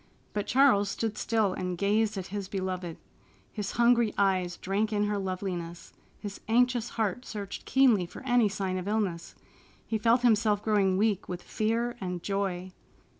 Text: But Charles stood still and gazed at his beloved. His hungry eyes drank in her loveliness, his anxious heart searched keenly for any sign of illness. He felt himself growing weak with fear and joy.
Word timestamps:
But 0.33 0.47
Charles 0.47 0.89
stood 0.89 1.15
still 1.15 1.53
and 1.53 1.77
gazed 1.77 2.17
at 2.17 2.25
his 2.33 2.47
beloved. 2.47 2.97
His 3.53 3.73
hungry 3.73 4.15
eyes 4.17 4.57
drank 4.57 4.91
in 4.91 5.03
her 5.03 5.19
loveliness, 5.19 5.93
his 6.19 6.41
anxious 6.47 6.89
heart 6.97 7.23
searched 7.23 7.65
keenly 7.65 8.07
for 8.07 8.23
any 8.23 8.49
sign 8.49 8.79
of 8.79 8.87
illness. 8.87 9.35
He 9.85 9.99
felt 9.99 10.21
himself 10.23 10.63
growing 10.63 10.97
weak 10.97 11.29
with 11.29 11.43
fear 11.43 11.97
and 12.01 12.23
joy. 12.23 12.71